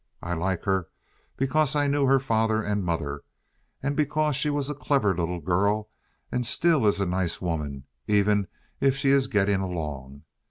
[0.23, 0.87] I like her
[1.37, 3.21] because I knew her father and mother,
[3.83, 5.91] and because she was a clever little girl
[6.31, 8.47] and still is a nice woman, even
[8.79, 10.23] if she is getting along.